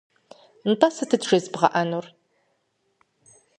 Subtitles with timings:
[0.69, 2.05] Нтӏэ сытыт жезыбгъэӏэнур?